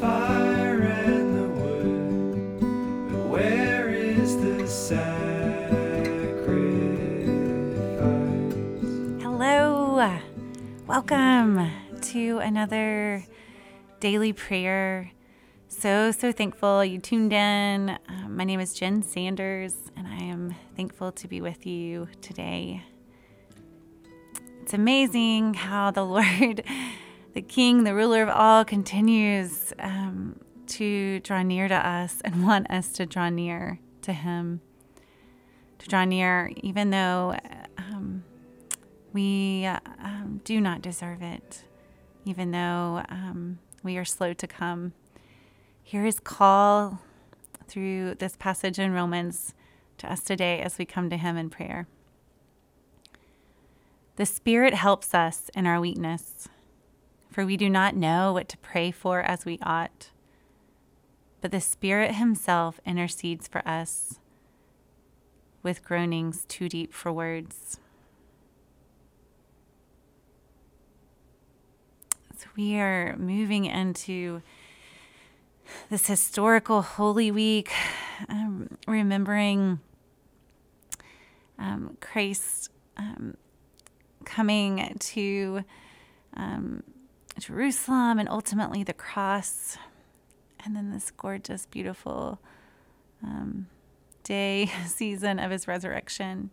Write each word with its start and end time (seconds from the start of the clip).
fire 0.00 0.82
and 0.82 1.36
the 1.36 1.48
wood, 1.60 3.30
where 3.30 3.88
is 3.88 4.36
the? 4.36 4.58
Hello. 9.20 10.18
Welcome 10.86 11.70
to 12.00 12.38
another 12.38 13.24
daily 14.00 14.32
prayer. 14.32 15.10
So, 15.68 16.12
so 16.12 16.30
thankful 16.32 16.84
you 16.84 16.98
tuned 16.98 17.32
in. 17.32 17.98
Um, 18.08 18.36
my 18.36 18.44
name 18.44 18.60
is 18.60 18.74
Jen 18.74 19.02
Sanders, 19.02 19.74
and 19.96 20.06
I 20.06 20.22
am 20.22 20.54
thankful 20.76 21.10
to 21.12 21.28
be 21.28 21.40
with 21.40 21.66
you 21.66 22.08
today. 22.20 22.84
It's 24.62 24.74
amazing 24.74 25.54
how 25.54 25.90
the 25.90 26.04
Lord, 26.04 26.62
the 27.38 27.42
King, 27.42 27.84
the 27.84 27.94
ruler 27.94 28.20
of 28.20 28.28
all, 28.28 28.64
continues 28.64 29.72
um, 29.78 30.40
to 30.66 31.20
draw 31.20 31.40
near 31.40 31.68
to 31.68 31.88
us 31.88 32.20
and 32.24 32.42
want 32.44 32.68
us 32.68 32.88
to 32.94 33.06
draw 33.06 33.28
near 33.28 33.78
to 34.02 34.12
Him. 34.12 34.60
To 35.78 35.88
draw 35.88 36.04
near, 36.04 36.50
even 36.56 36.90
though 36.90 37.36
um, 37.76 38.24
we 39.12 39.66
um, 39.66 40.40
do 40.42 40.60
not 40.60 40.82
deserve 40.82 41.22
it, 41.22 41.62
even 42.24 42.50
though 42.50 43.04
um, 43.08 43.60
we 43.84 43.96
are 43.96 44.04
slow 44.04 44.32
to 44.32 44.46
come. 44.48 44.92
Hear 45.84 46.02
his 46.02 46.18
call 46.18 46.98
through 47.68 48.16
this 48.16 48.34
passage 48.34 48.80
in 48.80 48.90
Romans 48.90 49.54
to 49.98 50.10
us 50.10 50.24
today 50.24 50.60
as 50.60 50.76
we 50.76 50.84
come 50.84 51.08
to 51.10 51.16
him 51.16 51.36
in 51.36 51.50
prayer. 51.50 51.86
The 54.16 54.26
Spirit 54.26 54.74
helps 54.74 55.14
us 55.14 55.52
in 55.54 55.68
our 55.68 55.80
weakness, 55.80 56.48
for 57.30 57.44
we 57.44 57.56
do 57.56 57.68
not 57.68 57.94
know 57.96 58.32
what 58.32 58.48
to 58.48 58.58
pray 58.58 58.90
for 58.90 59.20
as 59.20 59.44
we 59.44 59.58
ought. 59.62 60.10
But 61.40 61.52
the 61.52 61.60
Spirit 61.60 62.16
Himself 62.16 62.80
intercedes 62.84 63.46
for 63.46 63.66
us 63.66 64.18
with 65.62 65.84
groanings 65.84 66.44
too 66.46 66.68
deep 66.68 66.92
for 66.92 67.12
words. 67.12 67.78
So 72.36 72.46
we 72.56 72.78
are 72.78 73.16
moving 73.16 73.64
into 73.64 74.42
this 75.90 76.06
historical 76.06 76.82
Holy 76.82 77.30
Week, 77.30 77.70
um, 78.28 78.78
remembering 78.86 79.80
um, 81.58 81.96
Christ 82.00 82.70
um, 82.96 83.36
coming 84.24 84.96
to 84.98 85.64
um, 86.36 86.82
Jerusalem 87.38 88.18
and 88.18 88.28
ultimately 88.28 88.82
the 88.82 88.92
cross, 88.92 89.76
and 90.64 90.74
then 90.74 90.92
this 90.92 91.10
gorgeous, 91.10 91.66
beautiful 91.66 92.38
um, 93.22 93.66
day, 94.22 94.70
season 94.86 95.38
of 95.38 95.50
his 95.50 95.66
resurrection. 95.66 96.50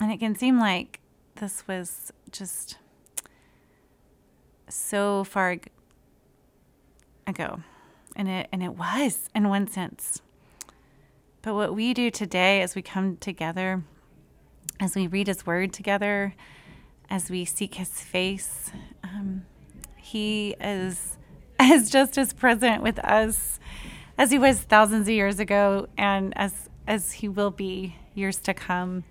And 0.00 0.12
it 0.12 0.18
can 0.18 0.34
seem 0.34 0.58
like 0.58 1.00
this 1.36 1.66
was 1.66 2.12
just 2.30 2.76
so 4.68 5.24
far 5.24 5.56
ago. 7.26 7.60
And 8.14 8.28
it 8.28 8.48
and 8.52 8.62
it 8.62 8.74
was 8.76 9.28
in 9.34 9.48
one 9.48 9.68
sense. 9.68 10.20
But 11.42 11.54
what 11.54 11.74
we 11.74 11.94
do 11.94 12.10
today 12.10 12.60
as 12.62 12.74
we 12.74 12.82
come 12.82 13.16
together, 13.18 13.84
as 14.80 14.94
we 14.96 15.06
read 15.06 15.28
his 15.28 15.46
word 15.46 15.72
together, 15.72 16.34
as 17.08 17.30
we 17.30 17.44
seek 17.44 17.74
his 17.76 18.00
face, 18.00 18.70
um, 19.02 19.44
he 19.96 20.54
is 20.60 21.16
is 21.60 21.90
just 21.90 22.18
as 22.18 22.32
present 22.32 22.82
with 22.82 22.98
us 23.00 23.58
as 24.18 24.30
he 24.30 24.38
was 24.38 24.60
thousands 24.60 25.08
of 25.08 25.14
years 25.14 25.38
ago 25.38 25.88
and 25.96 26.36
as 26.36 26.68
as 26.86 27.12
he 27.12 27.28
will 27.28 27.50
be 27.50 27.96
years 28.14 28.38
to 28.38 28.54
come. 28.54 29.04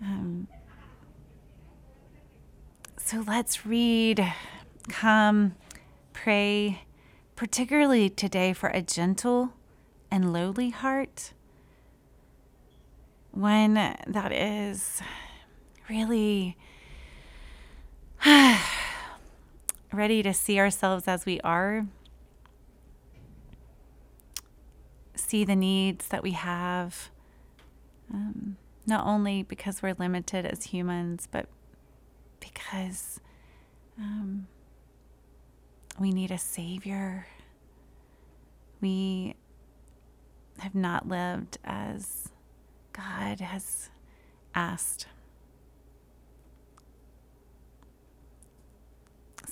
Um, 0.00 0.48
so 2.96 3.22
let's 3.26 3.66
read, 3.66 4.32
come, 4.88 5.54
pray, 6.12 6.82
particularly 7.36 8.08
today 8.08 8.52
for 8.52 8.70
a 8.70 8.80
gentle 8.80 9.52
and 10.10 10.32
lowly 10.32 10.70
heart. 10.70 11.32
One 13.30 13.74
that 13.74 14.32
is 14.32 15.02
really 15.88 16.56
ready 19.92 20.22
to 20.22 20.32
see 20.32 20.58
ourselves 20.58 21.06
as 21.06 21.26
we 21.26 21.40
are, 21.40 21.86
see 25.14 25.44
the 25.44 25.56
needs 25.56 26.08
that 26.08 26.22
we 26.22 26.32
have, 26.32 27.10
um, 28.12 28.56
not 28.86 29.06
only 29.06 29.42
because 29.42 29.82
we're 29.82 29.94
limited 29.98 30.46
as 30.46 30.64
humans, 30.64 31.28
but 31.30 31.46
because 32.40 33.20
um, 33.98 34.46
we 35.98 36.10
need 36.10 36.30
a 36.30 36.38
Savior. 36.38 37.26
We 38.80 39.36
have 40.58 40.74
not 40.74 41.08
lived 41.08 41.58
as 41.64 42.28
God 42.92 43.40
has 43.40 43.90
asked. 44.54 45.06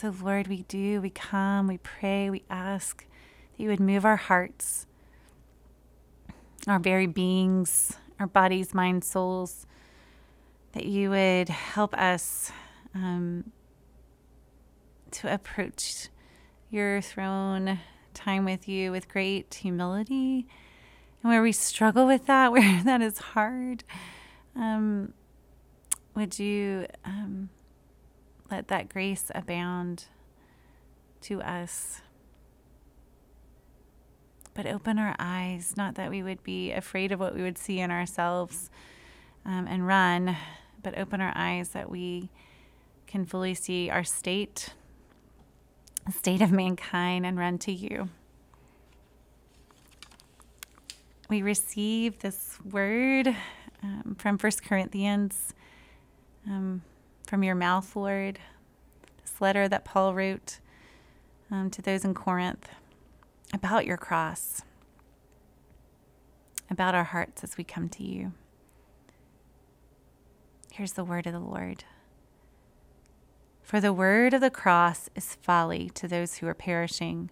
So, 0.00 0.14
Lord, 0.22 0.46
we 0.46 0.62
do, 0.68 1.00
we 1.00 1.10
come, 1.10 1.66
we 1.66 1.78
pray, 1.78 2.30
we 2.30 2.44
ask 2.48 2.98
that 2.98 3.60
you 3.60 3.68
would 3.68 3.80
move 3.80 4.04
our 4.04 4.14
hearts, 4.14 4.86
our 6.68 6.78
very 6.78 7.08
beings, 7.08 7.96
our 8.20 8.28
bodies, 8.28 8.72
minds, 8.72 9.08
souls, 9.08 9.66
that 10.70 10.86
you 10.86 11.10
would 11.10 11.48
help 11.48 11.98
us 11.98 12.52
um, 12.94 13.50
to 15.10 15.34
approach 15.34 16.10
your 16.70 17.00
throne 17.00 17.80
time 18.14 18.44
with 18.44 18.68
you 18.68 18.92
with 18.92 19.08
great 19.08 19.52
humility. 19.52 20.46
And 21.24 21.30
where 21.32 21.42
we 21.42 21.50
struggle 21.50 22.06
with 22.06 22.26
that, 22.26 22.52
where 22.52 22.84
that 22.84 23.02
is 23.02 23.18
hard, 23.18 23.82
um, 24.54 25.12
would 26.14 26.38
you 26.38 26.86
um, 27.04 27.48
let 28.58 28.66
that 28.66 28.88
grace 28.88 29.30
abound 29.36 30.06
to 31.20 31.40
us? 31.40 32.00
But 34.52 34.66
open 34.66 34.98
our 34.98 35.14
eyes, 35.16 35.74
not 35.76 35.94
that 35.94 36.10
we 36.10 36.24
would 36.24 36.42
be 36.42 36.72
afraid 36.72 37.12
of 37.12 37.20
what 37.20 37.36
we 37.36 37.42
would 37.42 37.56
see 37.56 37.78
in 37.78 37.92
ourselves 37.92 38.68
um, 39.46 39.68
and 39.68 39.86
run, 39.86 40.36
but 40.82 40.98
open 40.98 41.20
our 41.20 41.32
eyes 41.36 41.68
that 41.68 41.88
we 41.88 42.30
can 43.06 43.24
fully 43.24 43.54
see 43.54 43.90
our 43.90 44.02
state, 44.02 44.70
the 46.04 46.10
state 46.10 46.42
of 46.42 46.50
mankind, 46.50 47.24
and 47.24 47.38
run 47.38 47.58
to 47.58 47.72
you. 47.72 48.08
We 51.30 51.42
receive 51.42 52.18
this 52.18 52.58
word 52.64 53.36
um, 53.84 54.16
from 54.18 54.36
First 54.36 54.64
Corinthians, 54.64 55.54
um, 56.44 56.82
from 57.28 57.44
your 57.44 57.54
mouth, 57.54 57.94
Lord, 57.94 58.38
this 59.20 59.38
letter 59.38 59.68
that 59.68 59.84
Paul 59.84 60.14
wrote 60.14 60.60
um, 61.50 61.68
to 61.70 61.82
those 61.82 62.02
in 62.02 62.14
Corinth 62.14 62.70
about 63.52 63.84
your 63.84 63.98
cross, 63.98 64.62
about 66.70 66.94
our 66.94 67.04
hearts 67.04 67.44
as 67.44 67.58
we 67.58 67.64
come 67.64 67.90
to 67.90 68.02
you. 68.02 68.32
Here's 70.72 70.94
the 70.94 71.04
word 71.04 71.26
of 71.26 71.34
the 71.34 71.38
Lord. 71.38 71.84
For 73.62 73.78
the 73.78 73.92
word 73.92 74.32
of 74.32 74.40
the 74.40 74.50
cross 74.50 75.10
is 75.14 75.34
folly 75.34 75.90
to 75.90 76.08
those 76.08 76.36
who 76.36 76.46
are 76.46 76.54
perishing, 76.54 77.28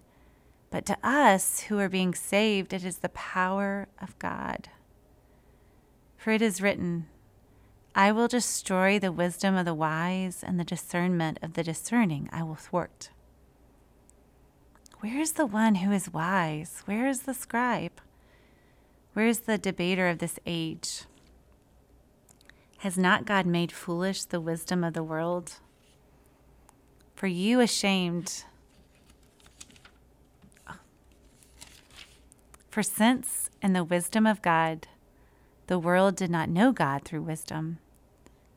but 0.69 0.85
to 0.85 0.97
us 1.01 1.61
who 1.61 1.79
are 1.79 1.89
being 1.89 2.13
saved, 2.13 2.71
it 2.71 2.85
is 2.85 2.99
the 2.99 3.09
power 3.09 3.87
of 3.99 4.19
God. 4.19 4.69
For 6.17 6.29
it 6.29 6.43
is 6.43 6.61
written, 6.61 7.07
I 7.97 8.11
will 8.11 8.27
destroy 8.27 8.99
the 8.99 9.11
wisdom 9.11 9.55
of 9.55 9.65
the 9.65 9.73
wise, 9.73 10.43
and 10.43 10.59
the 10.59 10.63
discernment 10.63 11.39
of 11.41 11.53
the 11.53 11.63
discerning 11.63 12.29
I 12.31 12.43
will 12.43 12.53
thwart. 12.53 13.09
Where 14.99 15.19
is 15.19 15.31
the 15.31 15.47
one 15.47 15.75
who 15.75 15.91
is 15.91 16.13
wise? 16.13 16.83
Where 16.85 17.07
is 17.07 17.21
the 17.21 17.33
scribe? 17.33 17.99
Where 19.13 19.25
is 19.25 19.39
the 19.39 19.57
debater 19.57 20.07
of 20.09 20.19
this 20.19 20.37
age? 20.45 21.05
Has 22.77 22.99
not 22.99 23.25
God 23.25 23.47
made 23.47 23.71
foolish 23.71 24.25
the 24.25 24.39
wisdom 24.39 24.83
of 24.83 24.93
the 24.93 25.01
world? 25.01 25.53
For 27.15 27.25
you 27.25 27.59
ashamed. 27.59 28.43
For 32.69 32.83
since 32.83 33.49
in 33.59 33.73
the 33.73 33.83
wisdom 33.83 34.27
of 34.27 34.43
God, 34.43 34.87
the 35.65 35.79
world 35.79 36.15
did 36.15 36.29
not 36.29 36.47
know 36.47 36.71
God 36.71 37.03
through 37.03 37.23
wisdom, 37.23 37.79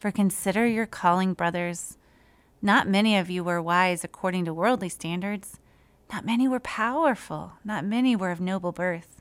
For 0.00 0.10
consider 0.10 0.66
your 0.66 0.86
calling, 0.86 1.34
brothers. 1.34 1.98
Not 2.62 2.88
many 2.88 3.18
of 3.18 3.28
you 3.28 3.44
were 3.44 3.60
wise 3.60 4.02
according 4.02 4.46
to 4.46 4.54
worldly 4.54 4.88
standards. 4.88 5.60
Not 6.10 6.24
many 6.24 6.48
were 6.48 6.58
powerful. 6.58 7.52
Not 7.64 7.84
many 7.84 8.16
were 8.16 8.30
of 8.30 8.40
noble 8.40 8.72
birth. 8.72 9.20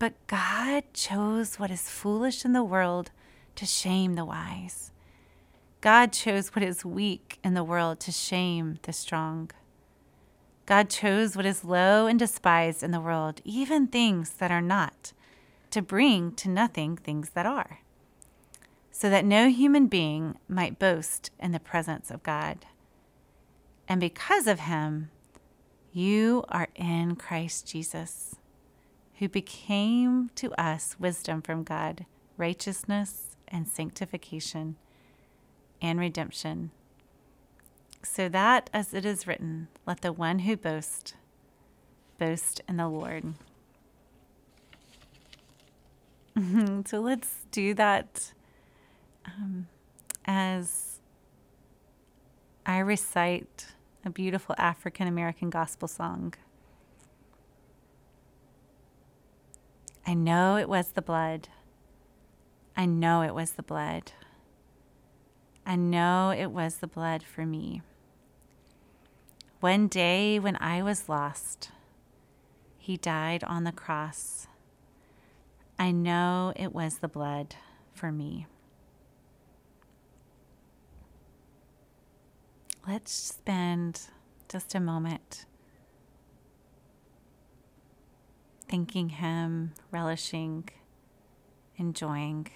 But 0.00 0.14
God 0.26 0.82
chose 0.92 1.54
what 1.54 1.70
is 1.70 1.88
foolish 1.88 2.44
in 2.44 2.52
the 2.52 2.64
world 2.64 3.12
to 3.54 3.64
shame 3.64 4.16
the 4.16 4.24
wise. 4.24 4.90
God 5.80 6.12
chose 6.12 6.48
what 6.48 6.64
is 6.64 6.84
weak 6.84 7.38
in 7.44 7.54
the 7.54 7.62
world 7.62 8.00
to 8.00 8.10
shame 8.10 8.80
the 8.82 8.92
strong. 8.92 9.52
God 10.66 10.90
chose 10.90 11.36
what 11.36 11.46
is 11.46 11.64
low 11.64 12.08
and 12.08 12.18
despised 12.18 12.82
in 12.82 12.90
the 12.90 13.00
world, 13.00 13.40
even 13.44 13.86
things 13.86 14.30
that 14.38 14.50
are 14.50 14.60
not, 14.60 15.12
to 15.70 15.80
bring 15.80 16.32
to 16.32 16.48
nothing 16.48 16.96
things 16.96 17.30
that 17.30 17.46
are 17.46 17.83
so 18.96 19.10
that 19.10 19.24
no 19.24 19.48
human 19.48 19.88
being 19.88 20.38
might 20.46 20.78
boast 20.78 21.32
in 21.40 21.50
the 21.50 21.58
presence 21.58 22.12
of 22.12 22.22
God. 22.22 22.64
And 23.88 24.00
because 24.00 24.46
of 24.46 24.60
him, 24.60 25.10
you 25.92 26.44
are 26.48 26.68
in 26.76 27.16
Christ 27.16 27.66
Jesus, 27.66 28.36
who 29.18 29.28
became 29.28 30.30
to 30.36 30.52
us 30.52 30.94
wisdom 31.00 31.42
from 31.42 31.64
God, 31.64 32.06
righteousness 32.36 33.36
and 33.48 33.66
sanctification 33.66 34.76
and 35.82 35.98
redemption. 35.98 36.70
So 38.04 38.28
that, 38.28 38.70
as 38.72 38.94
it 38.94 39.04
is 39.04 39.26
written, 39.26 39.66
let 39.88 40.02
the 40.02 40.12
one 40.12 40.40
who 40.40 40.56
boasts 40.56 41.14
boast 42.16 42.60
in 42.68 42.76
the 42.76 42.88
Lord. 42.88 43.34
so 46.86 47.00
let's 47.00 47.38
do 47.50 47.74
that 47.74 48.32
um, 49.26 49.68
as 50.24 51.00
I 52.66 52.78
recite 52.78 53.66
a 54.04 54.10
beautiful 54.10 54.54
African 54.58 55.06
American 55.06 55.50
gospel 55.50 55.88
song. 55.88 56.34
I 60.06 60.14
know 60.14 60.56
it 60.56 60.68
was 60.68 60.88
the 60.88 61.02
blood. 61.02 61.48
I 62.76 62.86
know 62.86 63.22
it 63.22 63.34
was 63.34 63.52
the 63.52 63.62
blood. 63.62 64.12
I 65.66 65.76
know 65.76 66.30
it 66.30 66.50
was 66.50 66.76
the 66.76 66.86
blood 66.86 67.22
for 67.22 67.46
me. 67.46 67.80
One 69.60 69.88
day 69.88 70.38
when 70.38 70.56
I 70.60 70.82
was 70.82 71.08
lost, 71.08 71.70
he 72.76 72.98
died 72.98 73.42
on 73.44 73.64
the 73.64 73.72
cross. 73.72 74.46
I 75.78 75.90
know 75.90 76.52
it 76.54 76.74
was 76.74 76.98
the 76.98 77.08
blood 77.08 77.56
for 77.94 78.12
me. 78.12 78.46
Let's 82.94 83.10
spend 83.10 84.02
just 84.48 84.72
a 84.72 84.78
moment 84.78 85.46
thanking 88.70 89.08
Him, 89.08 89.72
relishing, 89.90 90.68
enjoying 91.76 92.46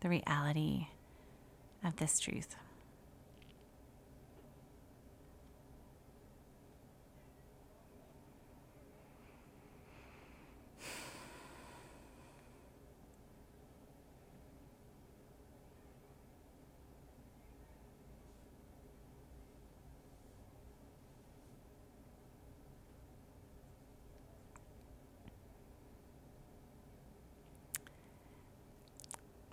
the 0.00 0.08
reality 0.08 0.86
of 1.84 1.96
this 1.96 2.18
truth. 2.18 2.56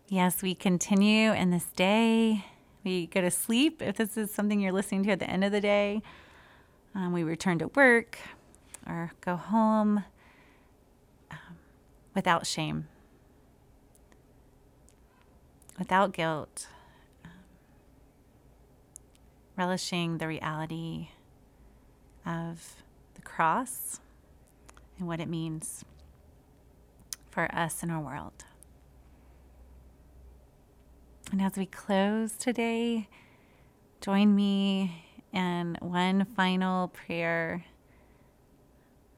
Yes, 0.07 0.43
we 0.43 0.53
continue 0.53 1.33
in 1.33 1.49
this 1.49 1.65
day. 1.75 2.45
We 2.83 3.07
go 3.07 3.21
to 3.21 3.31
sleep 3.31 3.81
if 3.81 3.97
this 3.97 4.17
is 4.17 4.31
something 4.31 4.59
you're 4.59 4.71
listening 4.71 5.03
to 5.05 5.11
at 5.11 5.19
the 5.19 5.27
end 5.27 5.43
of 5.43 5.51
the 5.51 5.59
day. 5.59 6.03
Um, 6.93 7.11
we 7.11 7.23
return 7.23 7.57
to 7.57 7.69
work 7.69 8.19
or 8.85 9.13
go 9.21 9.35
home 9.35 10.03
um, 11.31 11.57
without 12.13 12.45
shame, 12.45 12.87
without 15.79 16.13
guilt, 16.13 16.67
um, 17.23 17.31
relishing 19.57 20.19
the 20.19 20.27
reality 20.27 21.09
of 22.27 22.75
the 23.15 23.23
cross 23.23 23.99
and 24.99 25.07
what 25.07 25.19
it 25.19 25.27
means 25.27 25.83
for 27.31 27.49
us 27.55 27.81
in 27.81 27.89
our 27.89 27.99
world. 27.99 28.45
And 31.35 31.41
as 31.41 31.57
we 31.57 31.65
close 31.65 32.37
today, 32.37 33.09
join 33.99 34.33
me 34.33 35.03
in 35.33 35.77
one 35.81 36.23
final 36.23 36.87
prayer 36.87 37.65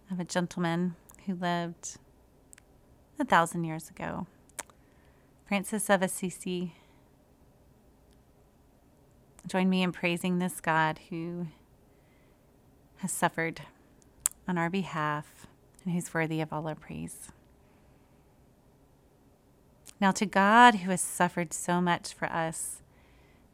of 0.09 0.19
a 0.19 0.23
gentleman 0.23 0.95
who 1.27 1.35
lived 1.35 1.99
a 3.19 3.23
thousand 3.23 3.65
years 3.65 3.91
ago, 3.91 4.25
Francis 5.47 5.91
of 5.91 6.01
Assisi. 6.01 6.73
Join 9.45 9.69
me 9.69 9.83
in 9.83 9.91
praising 9.91 10.39
this 10.39 10.59
God 10.59 10.99
who 11.11 11.45
has 12.95 13.11
suffered 13.11 13.61
on 14.47 14.57
our 14.57 14.71
behalf 14.71 15.45
and 15.85 15.93
who's 15.93 16.11
worthy 16.15 16.41
of 16.41 16.51
all 16.51 16.67
our 16.67 16.73
praise. 16.73 17.29
Now, 19.99 20.11
to 20.11 20.25
God 20.25 20.75
who 20.75 20.91
has 20.91 21.01
suffered 21.01 21.53
so 21.53 21.81
much 21.81 22.13
for 22.13 22.31
us, 22.31 22.81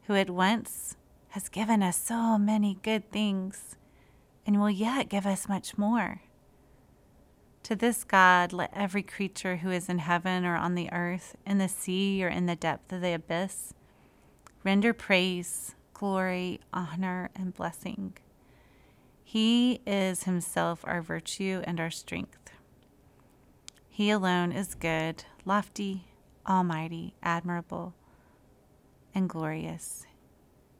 who 0.06 0.14
at 0.14 0.28
once 0.28 0.96
has 1.28 1.48
given 1.48 1.82
us 1.82 1.96
so 1.96 2.36
many 2.38 2.78
good 2.82 3.10
things, 3.10 3.76
and 4.46 4.60
will 4.60 4.70
yet 4.70 5.08
give 5.08 5.26
us 5.26 5.48
much 5.48 5.78
more. 5.78 6.20
To 7.64 7.74
this 7.74 8.04
God, 8.04 8.52
let 8.52 8.70
every 8.74 9.02
creature 9.02 9.56
who 9.56 9.70
is 9.70 9.88
in 9.88 9.98
heaven 9.98 10.44
or 10.44 10.54
on 10.54 10.74
the 10.74 10.92
earth, 10.92 11.34
in 11.46 11.56
the 11.56 11.68
sea 11.68 12.22
or 12.22 12.28
in 12.28 12.44
the 12.44 12.54
depth 12.54 12.92
of 12.92 13.00
the 13.00 13.14
abyss, 13.14 13.72
render 14.62 14.92
praise, 14.92 15.74
glory, 15.94 16.60
honor, 16.74 17.30
and 17.34 17.54
blessing. 17.54 18.18
He 19.22 19.80
is 19.86 20.24
himself 20.24 20.80
our 20.84 21.00
virtue 21.00 21.62
and 21.64 21.80
our 21.80 21.90
strength. 21.90 22.50
He 23.88 24.10
alone 24.10 24.52
is 24.52 24.74
good, 24.74 25.24
lofty, 25.46 26.04
almighty, 26.48 27.14
admirable, 27.22 27.94
and 29.14 29.28
glorious, 29.28 30.06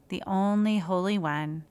the 0.08 0.22
only 0.26 0.78
Holy 0.78 1.18
One, 1.18 1.64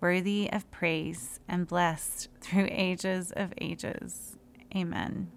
worthy 0.00 0.48
of 0.52 0.70
praise 0.70 1.40
and 1.48 1.66
blessed 1.66 2.28
through 2.40 2.68
ages 2.70 3.32
of 3.34 3.52
ages. 3.60 4.36
Amen. 4.74 5.30